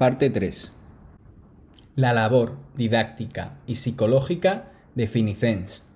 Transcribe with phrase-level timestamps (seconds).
[0.00, 0.72] Parte 3.
[1.96, 5.92] La labor didáctica y psicológica de Finicens.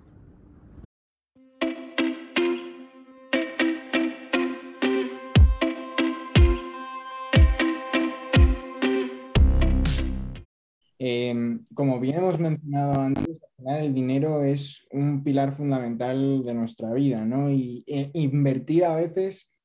[10.98, 17.24] Em, como bien hemos mencionado antes, el dinero es un pilar fundamental de nuestra vida,
[17.24, 17.48] ¿no?
[17.48, 19.58] Y e, invertir a veces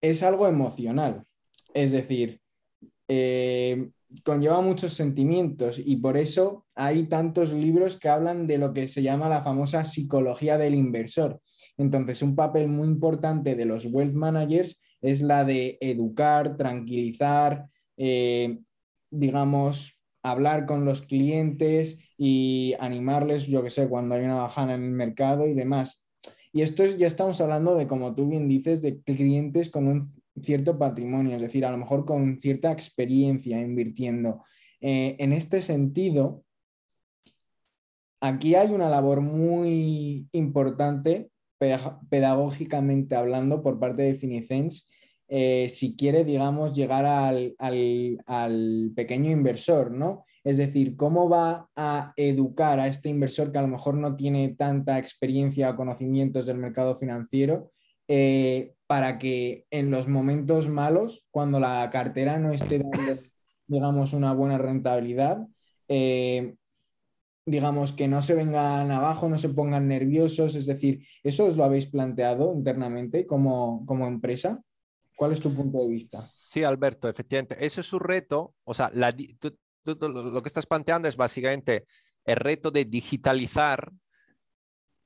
[0.00, 1.24] es algo emocional.
[1.72, 2.41] Es decir,
[3.08, 3.90] eh,
[4.24, 9.02] conlleva muchos sentimientos y por eso hay tantos libros que hablan de lo que se
[9.02, 11.40] llama la famosa psicología del inversor.
[11.76, 18.58] Entonces, un papel muy importante de los wealth managers es la de educar, tranquilizar, eh,
[19.10, 24.84] digamos, hablar con los clientes y animarles, yo que sé, cuando hay una bajada en
[24.84, 26.04] el mercado y demás.
[26.52, 30.21] Y esto es, ya estamos hablando de, como tú bien dices, de clientes con un
[30.40, 34.42] cierto patrimonio, es decir, a lo mejor con cierta experiencia invirtiendo.
[34.80, 36.44] Eh, en este sentido,
[38.20, 41.30] aquí hay una labor muy importante
[42.08, 44.88] pedagógicamente hablando por parte de Finicens
[45.34, 50.24] eh, si quiere, digamos, llegar al, al, pequeño inversor, ¿no?
[50.44, 54.54] Es decir, cómo va a educar a este inversor que a lo mejor no tiene
[54.58, 57.70] tanta experiencia o conocimientos del mercado financiero
[58.08, 63.22] eh, para que en los momentos malos, cuando la cartera no esté dando,
[63.66, 65.46] digamos, una buena rentabilidad,
[65.88, 66.54] eh,
[67.46, 71.64] digamos, que no se vengan abajo, no se pongan nerviosos, es decir, ¿eso os lo
[71.64, 74.62] habéis planteado internamente como, como empresa?
[75.16, 76.18] ¿Cuál es tu punto de vista?
[76.18, 81.84] Sí, Alberto, efectivamente, eso es un reto, o sea, lo que estás planteando es básicamente
[82.24, 83.92] el reto de digitalizar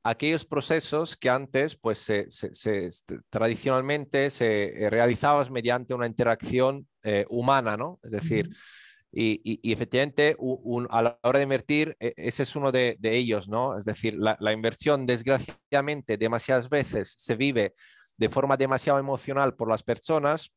[0.09, 7.27] aquellos procesos que antes, pues, se, este, tradicionalmente se eh, realizaban mediante una interacción eh,
[7.29, 7.99] humana, ¿no?
[8.03, 8.51] Es decir,
[9.13, 10.37] y, efectivamente,
[10.91, 13.77] a la hora de invertir, e, ese es uno de, ellos, ¿no?
[13.77, 17.73] Es decir, la, la, inversión, desgraciadamente, demasiadas veces se vive
[18.17, 20.53] de forma demasiado emocional por las personas,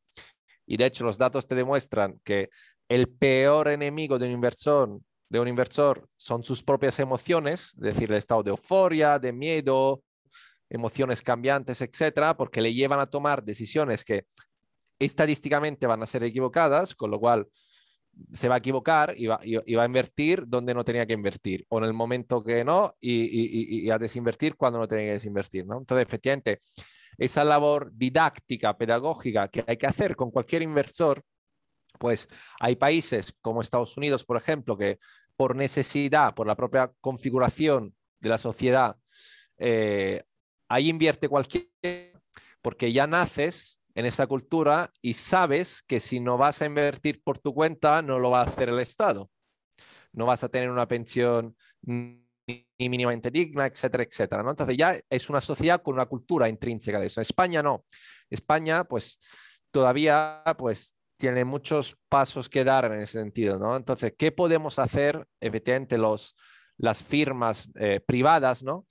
[0.66, 2.50] y de hecho los datos te demuestran que
[2.88, 8.10] el peor enemigo de un inversor de un inversor son sus propias emociones, es decir,
[8.10, 10.02] el estado de euforia, de miedo,
[10.68, 14.26] emociones cambiantes, etcétera, porque le llevan a tomar decisiones que
[14.98, 17.46] estadísticamente van a ser equivocadas, con lo cual
[18.32, 21.84] se va a equivocar y va, a invertir donde no tenía que invertir, o en
[21.84, 25.64] el momento que no, y, a desinvertir cuando no tenía que desinvertir.
[25.64, 25.78] ¿no?
[25.78, 26.58] Entonces, efectivamente,
[27.16, 31.22] esa labor didáctica, pedagógica que hay que hacer con cualquier inversor
[32.00, 32.28] pues
[32.58, 34.98] hay países como Estados Unidos, por ejemplo, que
[35.36, 38.96] por necesidad, por la propia configuración de la sociedad,
[39.58, 40.22] eh,
[40.70, 41.68] ahí invierte cualquiera,
[42.62, 47.38] porque ya naces en esa cultura y sabes que si no vas a invertir por
[47.38, 49.30] tu cuenta, no lo va a hacer el Estado.
[50.12, 52.24] No vas a tener una pensión ni
[52.78, 54.42] mínimamente digna, etcétera, etcétera.
[54.42, 54.50] ¿no?
[54.50, 57.20] Entonces ya es una sociedad con una cultura intrínseca de eso.
[57.20, 57.84] España no.
[58.30, 59.20] España, pues
[59.70, 63.76] todavía pues tiene muchos pasos que dar en ese sentido, ¿no?
[63.76, 66.34] Entonces, ¿qué podemos hacer, efectivamente, los,
[66.78, 68.86] las firmas eh, privadas, ¿no?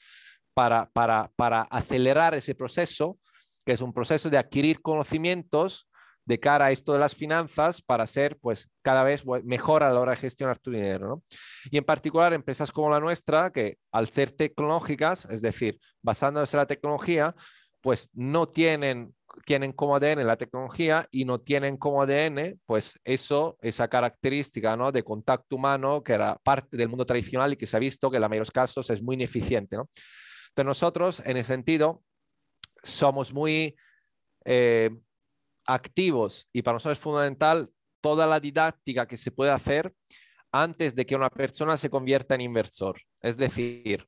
[0.53, 3.17] Para, para, para acelerar ese proceso,
[3.66, 5.90] que es un proceso de adquirir conocimientos
[6.25, 10.00] de cara a esto de las finanzas para ser pues cada vez mejor a la
[10.00, 11.07] hora de gestionar tu dinero.
[11.07, 11.23] ¿no?
[11.72, 16.59] Y en particular empresas como la nuestra, que al ser tecnológicas, es decir, basándose en
[16.59, 17.35] la tecnología,
[17.81, 23.57] pues no tienen tienen como ADN la tecnología y no tienen como ADN, pues eso,
[23.61, 24.91] esa característica ¿no?
[24.91, 28.17] de contacto humano que era parte del mundo tradicional y que se ha visto que
[28.17, 29.78] en la mayoría de los casos es muy ineficiente.
[29.78, 29.89] ¿no?
[30.49, 32.03] Entonces nosotros, en ese sentido,
[32.83, 33.75] somos muy
[34.45, 34.89] eh,
[35.66, 37.69] activos y para nosotros es fundamental
[38.01, 39.94] toda la didáctica que se puede hacer
[40.51, 43.01] antes de que una persona se convierta en inversor.
[43.22, 44.07] Es decir,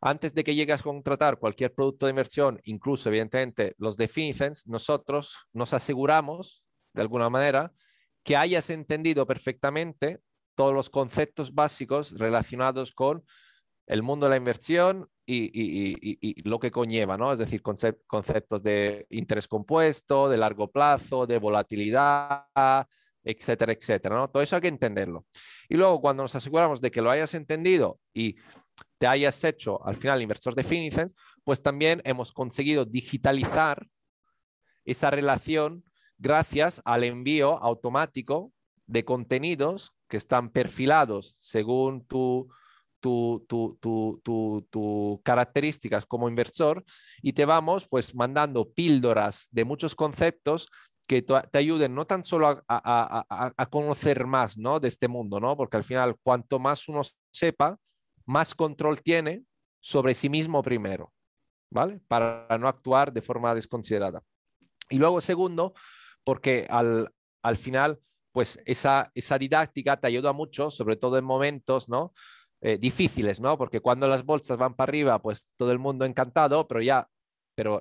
[0.00, 4.66] antes de que llegues a contratar cualquier producto de inversión, incluso evidentemente los de Finicens,
[4.66, 6.62] nosotros nos aseguramos
[6.92, 7.72] de alguna manera
[8.22, 10.20] que hayas entendido perfectamente
[10.54, 13.24] todos los conceptos básicos relacionados con
[13.86, 17.32] el mundo de la inversión y, lo que conlleva, ¿no?
[17.32, 22.46] Es decir, conceptos de interés compuesto, de largo plazo, de volatilidad,
[23.24, 24.30] etcétera, etcétera, ¿no?
[24.30, 25.26] Todo eso hay que entenderlo.
[25.68, 28.36] Y luego, cuando nos aseguramos de que lo hayas entendido y
[28.98, 31.14] te hayas hecho al final inversor de Finicens,
[31.44, 33.86] pues también hemos conseguido digitalizar
[34.84, 35.84] esa relación
[36.18, 38.52] gracias al envío automático
[38.86, 42.48] de contenidos que están perfilados según tu,
[43.00, 43.44] tu,
[44.70, 46.84] tu, características como inversor
[47.22, 50.68] y te vamos pues mandando píldoras de muchos conceptos
[51.06, 54.80] que te ayuden no tan solo a, a, a, conocer más ¿no?
[54.80, 55.56] de este mundo, ¿no?
[55.56, 57.78] porque al final cuanto más uno sepa,
[58.26, 59.44] más control tiene
[59.80, 61.12] sobre sí mismo primero,
[61.70, 62.00] ¿vale?
[62.08, 64.22] Para no actuar de forma desconsiderada.
[64.90, 65.74] Y luego, segundo,
[66.24, 67.12] porque al,
[67.42, 68.00] al final,
[68.32, 72.12] pues esa, esa didáctica te ayuda mucho, sobre todo en momentos, ¿no?
[72.60, 73.56] Eh, difíciles, ¿no?
[73.56, 77.08] Porque cuando las bolsas van para arriba, pues todo el mundo encantado, pero ya,
[77.54, 77.80] pero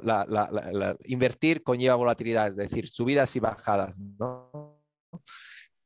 [1.06, 4.80] invertir conlleva volatilidad, es decir, subidas y bajadas, ¿no?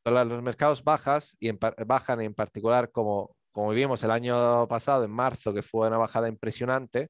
[0.05, 5.53] Los mercados bajas y bajan en particular como, como vimos el año pasado, en marzo,
[5.53, 7.09] que fue una bajada impresionante,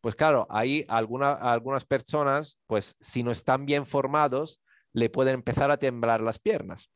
[0.00, 4.60] pues claro, ahí algunas personas, pues si no están bien formados,
[4.92, 6.90] le pueden empezar a temblar las piernas.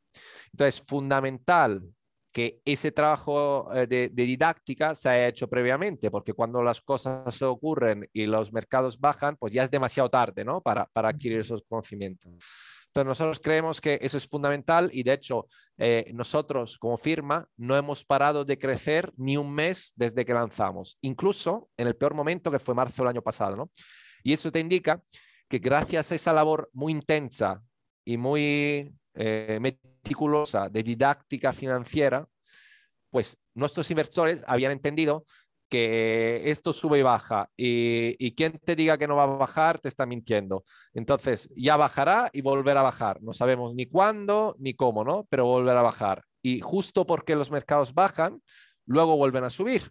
[0.53, 1.83] Entonces, fundamental
[2.33, 8.11] que ese trabajo eh, de, didáctica se haya hecho previamente, porque cuando las cosas ocurren
[8.12, 10.61] y los mercados bajan, pues ya es demasiado tarde, ¿no?
[10.61, 12.35] Para, para adquirir esos conocimientos.
[12.97, 15.47] Entonces, nosotros creemos que eso es fundamental y de hecho,
[15.77, 20.97] eh, nosotros como firma no hemos parado de crecer ni un mes desde que lanzamos,
[21.03, 23.71] incluso en el peor momento que fue marzo del año pasado, ¿no?
[24.23, 25.03] Y eso te indica
[25.47, 27.63] que gracias a esa labor muy intensa
[28.03, 32.27] y muy eh, meticulosa de didáctica financiera,
[33.11, 35.27] pues nuestros inversores habían entendido
[35.69, 39.79] que esto sube y baja y, y, quien te diga que no va a bajar
[39.79, 40.65] te está mintiendo.
[40.95, 43.23] Entonces ya bajará y volverá a bajar.
[43.23, 45.27] No sabemos ni cuándo ni cómo, ¿no?
[45.29, 46.25] Pero volverá a bajar.
[46.43, 48.41] Y justo porque los mercados bajan,
[48.87, 49.91] luego vuelven a subir.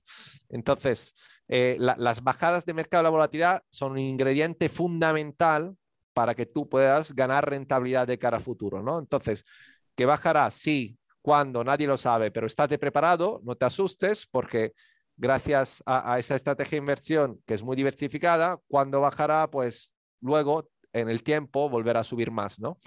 [0.49, 1.13] Entonces,
[1.47, 5.75] eh, las bajadas de mercado de la volatilidad son un ingrediente fundamental
[6.13, 8.99] para que tú puedas ganar rentabilidad de cara a futuro, ¿no?
[8.99, 9.43] Entonces,
[9.95, 14.73] que bajará, sí, cuando nadie lo sabe, pero estate preparado, no te asustes porque
[15.17, 21.09] gracias a, esa estrategia de inversión que es muy diversificada, cuando bajará, pues luego en
[21.09, 22.77] el tiempo volverá a subir más, ¿no?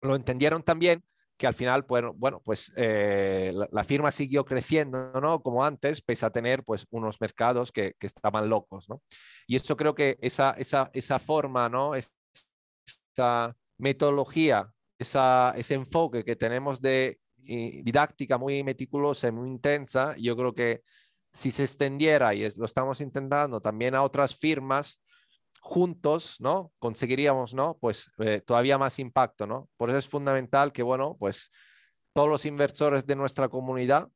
[0.00, 1.02] lo entendieron también
[1.38, 5.40] que al final, bueno, bueno pues eh, la, firma siguió creciendo, ¿no?
[5.40, 9.00] Como antes, pese a tener pues unos mercados que, que estaban locos, ¿no?
[9.46, 11.94] Y eso creo que esa, esa, esa forma, ¿no?
[11.94, 14.68] Esa metodología,
[14.98, 20.82] esa, ese enfoque que tenemos de didáctica muy meticulosa y muy intensa, yo creo que
[21.32, 25.00] si se extendiera, y lo estamos intentando también a otras firmas,
[25.60, 26.72] juntos, ¿no?
[26.78, 27.76] Conseguiríamos, ¿no?
[27.80, 29.68] Pues eh, todavía más impacto, ¿no?
[29.76, 31.50] Por eso es fundamental que, bueno, pues
[32.12, 34.08] todos los inversores de nuestra comunidad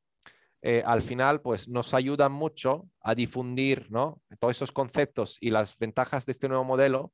[0.62, 4.22] eh, al final, pues nos ayudan mucho a difundir, ¿no?
[4.38, 7.12] Todos esos conceptos y las ventajas de este nuevo modelo.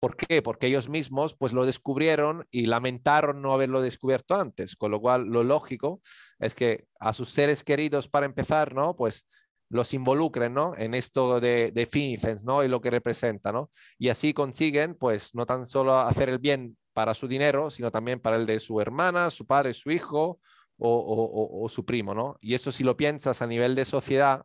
[0.00, 0.40] ¿Por qué?
[0.40, 4.74] Porque ellos mismos, pues lo descubrieron y lamentaron no haberlo descubierto antes.
[4.74, 6.00] Con lo cual, lo lógico
[6.38, 8.96] es que a sus seres queridos, para empezar, ¿no?
[8.96, 9.26] Pues
[9.70, 10.74] los involucren ¿no?
[10.76, 12.64] en esto de, de ¿no?
[12.64, 13.52] y lo que representa.
[13.52, 13.70] ¿no?
[13.98, 18.20] Y así consiguen, pues, no tan solo hacer el bien para su dinero, sino también
[18.20, 20.40] para el de su hermana, su padre, su hijo
[20.76, 22.14] o, su primo.
[22.14, 22.36] ¿no?
[22.40, 24.42] Y eso si lo piensas a nivel de sociedad,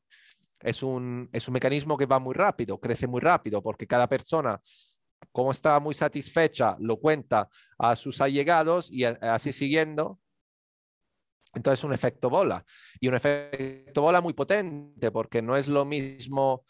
[0.61, 4.59] es un, es un mecanismo que va muy rápido, crece muy rápido, porque cada persona
[5.31, 10.19] como está muy satisfecha, lo cuenta a sus allegados y así siguiendo,
[11.55, 12.63] entonces, un efecto bola.
[12.99, 16.65] Y un efecto bola muy potente, porque no es lo mismo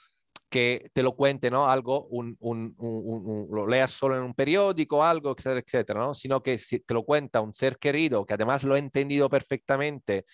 [0.49, 1.67] que te lo cuente, ¿no?
[1.67, 2.37] Algo, un,
[3.51, 6.13] lo leas solo en un periódico, algo, etcétera, etcétera, ¿no?
[6.13, 10.25] Sino que si te lo cuenta un ser querido, que además lo ha entendido perfectamente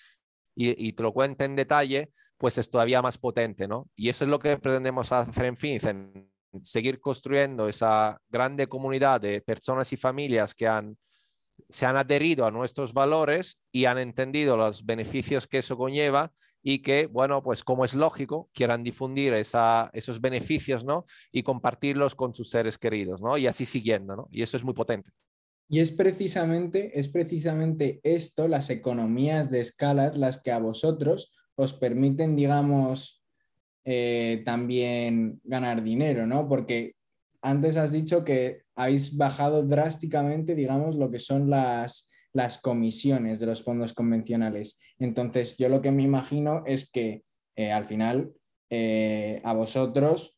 [0.53, 3.89] y, y, te lo cuenta en detalle, pues es todavía más potente, ¿no?
[3.95, 6.30] Y eso es lo que pretendemos hacer en FinCEN,
[6.61, 10.97] seguir construyendo esa grande comunidad de personas y familias que han
[11.69, 16.31] se han adherido a nuestros valores y han entendido los beneficios que eso conlleva
[16.63, 21.05] y que, bueno, pues como es lógico, quieran difundir esos beneficios, ¿no?
[21.31, 23.37] Y compartirlos con sus seres queridos, ¿no?
[23.37, 24.27] Y así siguiendo, ¿no?
[24.31, 25.11] Y eso es muy potente.
[25.67, 31.73] Y es precisamente, es precisamente esto, las economías de escalas, las que a vosotros os
[31.73, 33.20] permiten, digamos,
[33.83, 36.47] eh, también ganar dinero, ¿no?
[36.47, 36.93] Porque
[37.41, 43.47] antes has dicho que habéis bajado drásticamente, digamos, lo que son las, las comisiones de
[43.47, 44.77] los fondos convencionales.
[44.99, 47.23] Entonces, yo lo que me imagino es que
[47.55, 48.31] eh, al final
[48.69, 50.37] eh, a vosotros,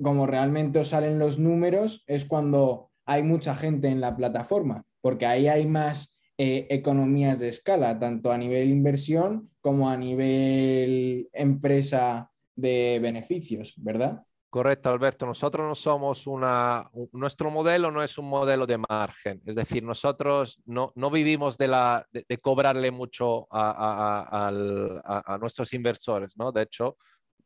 [0.00, 5.26] como realmente os salen los números, es cuando hay mucha gente en la plataforma, porque
[5.26, 10.99] ahí hay más economías de escala, tanto a nivel inversión como a nivel
[11.32, 14.22] empresa de beneficios, ¿verdad?
[14.48, 15.26] Correcto, Alberto.
[15.26, 19.40] Nosotros no somos una, nuestro modelo no es un modelo de margen.
[19.46, 26.36] Es decir, nosotros no, no vivimos de, la, de, cobrarle mucho a, a, nuestros inversores,
[26.36, 26.50] ¿no?
[26.50, 26.96] De hecho,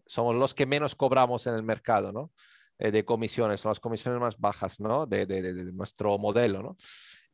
[0.07, 2.33] somos los que menos cobramos en el mercado, ¿no?
[2.78, 5.07] eh, de comisiones, son las comisiones más bajas ¿no?
[5.07, 6.62] de, nuestro modelo.
[6.62, 6.76] ¿no?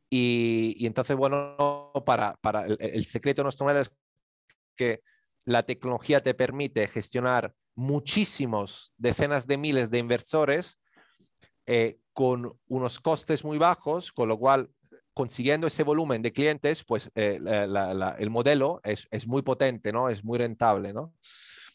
[0.09, 3.91] Y, entonces, bueno, para, para el, secreto de nuestro modelo es
[4.75, 5.01] que
[5.45, 10.79] la tecnología te permite gestionar muchísimos, decenas de miles de inversores
[11.65, 14.69] eh, con unos costes muy bajos, con lo cual
[15.13, 17.39] consiguiendo ese volumen de clientes, pues eh,
[18.19, 20.09] el modelo es, muy potente, ¿no?
[20.09, 21.13] Es muy rentable, ¿no?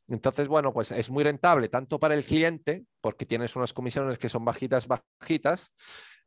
[0.09, 4.29] Entonces, bueno, pues es muy rentable tanto para el cliente, porque tienes unas comisiones que
[4.29, 5.73] son bajitas, bajitas,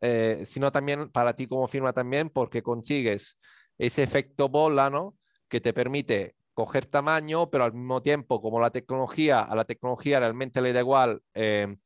[0.02, 3.38] eh, sino también para ti como firma también, porque consigues
[3.78, 5.16] ese efecto bola, ¿no?
[5.48, 10.20] Que te permite coger tamaño, pero al mismo tiempo, como la tecnología, a la tecnología
[10.20, 11.78] realmente le da igual eh,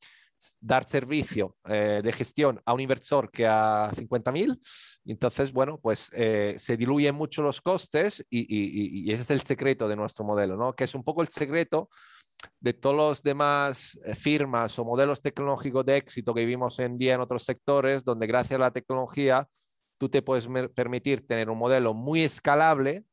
[0.60, 4.60] dar servicio eh, de gestión a un inversor que a 50.000.
[5.06, 9.96] Entonces, bueno, pues eh, se diluyen mucho los costes y, ese es el secreto de
[9.96, 10.74] nuestro modelo, ¿no?
[10.74, 11.89] Que es un poco el secreto
[12.60, 16.98] de todos los demás eh, firmas o modelos tecnológicos de éxito que vivimos hoy en
[16.98, 19.48] día en otros sectores, donde gracias a la tecnología
[20.00, 23.06] tú te puedes permitir tener un modelo muy escalable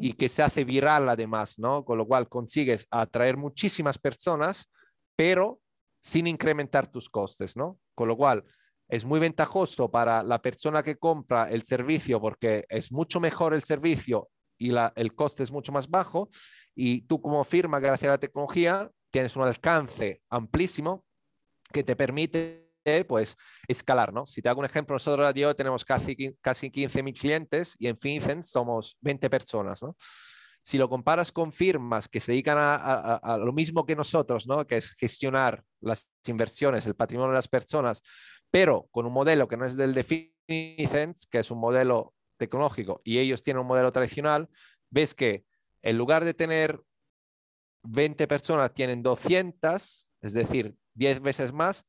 [0.00, 1.84] y que se hace viral además, ¿no?
[1.84, 4.70] Con lo cual consigues atraer muchísimas personas,
[5.16, 5.60] pero
[6.02, 7.78] sin incrementar tus costes, ¿no?
[7.94, 8.44] Con lo cual,
[8.88, 13.62] es muy ventajoso para la persona que compra el servicio porque es mucho mejor el
[13.62, 14.28] servicio
[14.58, 16.28] y el coste es mucho más bajo
[16.74, 21.04] y tú como firma, gracias a la tecnología, tienes un alcance amplísimo
[21.72, 22.63] que te permite
[23.06, 23.36] pues
[23.66, 24.26] escalar, ¿no?
[24.26, 27.96] Si te hago un ejemplo, nosotros a día tenemos casi, casi 15.000 clientes y en
[27.96, 29.96] Fincent somos 20 personas, ¿no?
[30.64, 34.66] si lo comparas con firmas que se dedican a, lo mismo que nosotros, ¿no?
[34.66, 38.02] que es gestionar las inversiones, el patrimonio de las personas,
[38.50, 40.02] pero con un modelo que no es del de
[40.48, 44.48] Finicens, que es un modelo tecnológico, y ellos tienen un modelo tradicional,
[44.88, 45.44] ves que
[45.82, 46.80] en lugar de tener
[47.82, 51.84] 20 personas, tienen 200, es decir, 10 veces más,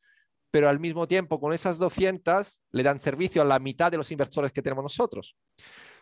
[0.55, 4.09] pero al mismo tiempo con esas 200 le dan servicio a la mitad de los
[4.09, 5.35] inversores que tenemos nosotros.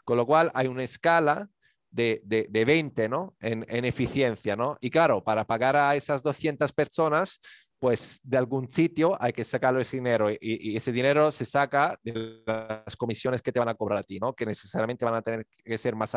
[0.05, 1.49] Con lo cual hay una escala
[1.89, 3.35] de, de, 20 ¿no?
[3.39, 4.55] En, en, eficiencia.
[4.55, 4.77] ¿no?
[4.79, 7.39] Y claro, para pagar a esas 200 personas,
[7.79, 12.43] pues de algún sitio hay que sacarlo ese dinero y, ese dinero se saca de
[12.45, 14.35] las comisiones que te van a cobrar a ti, ¿no?
[14.35, 16.13] que necesariamente van a tener que ser más,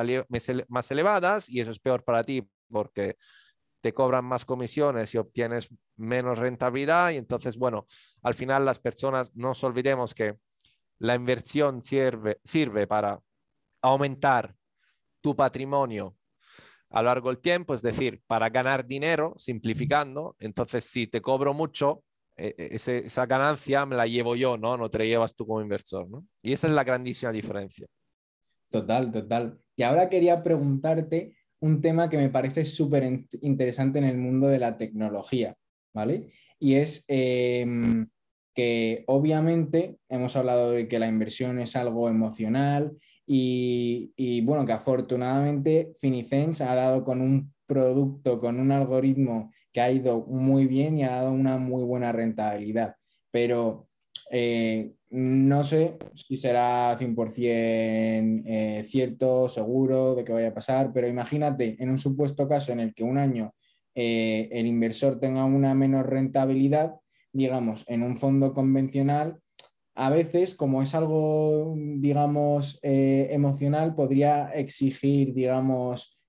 [0.68, 3.16] más elevadas y eso es peor para ti porque
[3.80, 7.86] te cobran más comisiones y obtienes menos rentabilidad y entonces, bueno,
[8.22, 10.36] al final las personas, no nos olvidemos que
[10.98, 13.20] la inversión sirve, sirve para
[13.82, 14.54] aumentar
[15.20, 16.16] tu patrimonio
[16.90, 21.52] a lo largo del tiempo, es decir, para ganar dinero, simplificando, entonces si te cobro
[21.52, 22.04] mucho,
[22.36, 24.76] eh, eh, esa ganancia me la llevo yo, ¿no?
[24.76, 26.26] No te la llevas tú como inversor, ¿no?
[26.42, 27.86] Y esa es la grandísima diferencia.
[28.70, 29.60] Total, total.
[29.74, 33.04] Y ahora quería preguntarte un tema que me parece súper
[33.42, 35.56] interesante en el mundo de la tecnología,
[35.94, 36.30] ¿vale?
[36.58, 38.08] Y es em,
[38.54, 42.96] que obviamente hemos hablado de que la inversión es algo emocional
[43.26, 49.90] y, bueno, que afortunadamente Finicens ha dado con un producto, con un algoritmo que ha
[49.90, 52.94] ido muy bien y ha dado una muy buena rentabilidad.
[53.30, 53.88] Pero
[54.30, 61.06] eh, no sé si será 100% eh, cierto, seguro de que vaya a pasar, pero
[61.06, 63.54] imagínate en un supuesto caso en el que un año
[63.94, 66.96] eh, el inversor tenga una menor rentabilidad,
[67.32, 69.38] digamos, en un fondo convencional
[69.94, 76.26] a veces, como es algo, digamos, eh, emocional, podría exigir, digamos,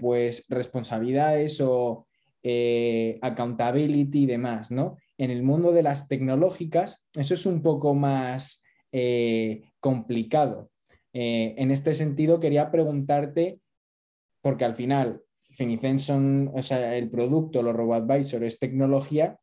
[0.00, 2.08] pues responsabilidades o
[3.22, 4.96] accountability y demás, ¿no?
[5.18, 8.62] En el mundo de las tecnológicas, eso es un poco más
[9.80, 10.70] complicado.
[11.12, 13.60] en este sentido, quería preguntarte,
[14.40, 15.20] porque al final,
[15.50, 19.38] Finicen o sea, el producto, los RoboAdvisor es tecnología,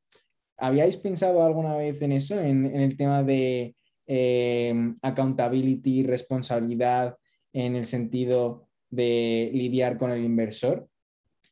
[0.57, 3.75] ¿Habíais pensado alguna vez en eso, en, el tema de
[4.07, 7.17] eh, accountability, responsabilidad,
[7.51, 10.87] en el sentido de lidiar con el inversor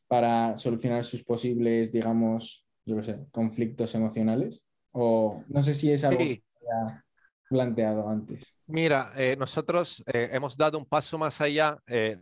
[0.07, 4.67] para solucionar sus posibles, digamos, yo qué sé, conflictos emocionales?
[4.91, 7.03] O no sé si es algo que ha
[7.49, 8.55] planteado antes.
[8.67, 11.81] Mira, eh, nosotros eh, hemos dado un paso más allá.
[11.87, 12.21] de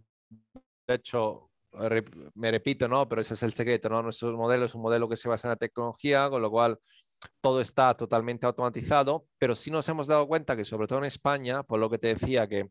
[0.87, 1.49] hecho,
[2.35, 3.07] me repito, ¿no?
[3.07, 4.01] Pero ese es el secreto, ¿no?
[4.01, 6.79] Nuestro modelo es un modelo que se basa en la tecnología, con lo cual
[7.41, 11.63] todo está totalmente automatizado, pero sí nos hemos dado cuenta que sobre todo en España,
[11.63, 12.69] por lo que te decía, que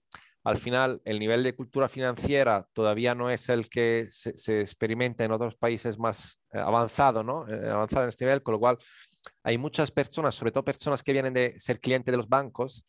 [0.49, 5.33] al final el nivel de cultura financiera todavía no es el que se, experimenta en
[5.33, 7.47] otros países más eh, avanzados, ¿no?
[7.47, 8.79] Eh, avanzado en este nivel, con lo cual
[9.43, 12.87] hay muchas personas, sobre todo personas que vienen de ser clientes de los bancos,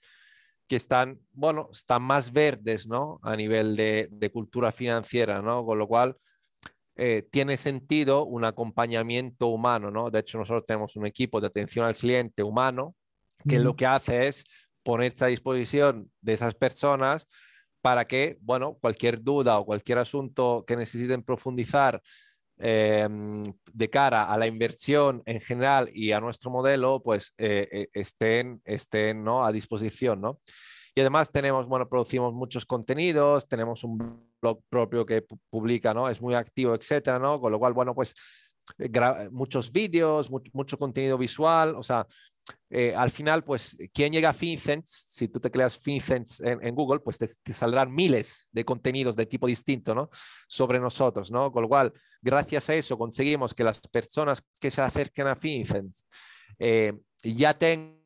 [0.70, 3.20] que están, bueno, están más verdes, ¿no?
[3.24, 5.66] A nivel de, cultura financiera, ¿no?
[5.66, 6.16] Con lo cual,
[6.96, 10.10] eh, tiene sentido un acompañamiento humano, ¿no?
[10.10, 12.96] De hecho, nosotros tenemos un equipo de atención al cliente humano
[13.48, 14.46] que lo que hace es
[14.84, 17.28] ponerse a disposición de esas personas
[17.82, 22.02] para que, bueno, cualquier duda o cualquier asunto que necesiten profundizar
[22.58, 27.88] em, de cara a la inversión en general y a nuestro modelo, pues eh, eh,
[27.94, 29.46] estén, estén ¿no?
[29.46, 30.40] a disposición, ¿no?
[30.96, 33.98] Y además tenemos, bueno, producimos muchos contenidos, tenemos un
[34.42, 36.10] blog propio que publica, ¿no?
[36.10, 37.40] Es muy activo, etcétera, ¿no?
[37.40, 38.16] Con lo cual, bueno, pues
[39.32, 42.06] muchos vídeos, mucho contenido visual, o sea,
[42.70, 47.00] eh, al final, pues, quien llega a FinCents, si tú te creas FinCents en, Google,
[47.00, 50.10] pues te, saldrán miles de contenidos de tipo distinto, ¿no?
[50.48, 51.51] Sobre nosotros, ¿no?
[51.51, 56.06] Con lo cual, gracias a eso conseguimos que las personas que se acerquen a FinCents
[56.60, 58.00] eh, ya tengan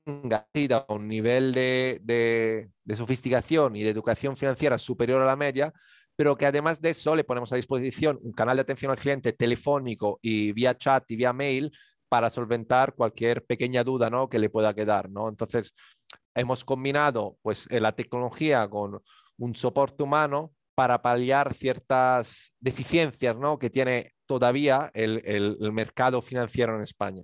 [0.87, 5.73] un nivel de, de sofisticación y de educación financiera superior a la media,
[6.15, 9.33] pero que además de eso le ponemos a disposición un canal de atención al cliente
[9.33, 11.71] telefónico y vía chat y vía mail
[12.13, 14.29] para solventar cualquier pequeña duda ¿no?
[14.29, 15.09] que le pueda quedar.
[15.09, 15.29] ¿no?
[15.29, 15.73] Entonces,
[16.35, 19.01] hemos combinado pues, eh, la tecnología con
[19.39, 23.57] un soporte humano para paliar ciertas deficiencias ¿no?
[23.57, 27.23] que tiene todavía el, el, mercado financiero en España.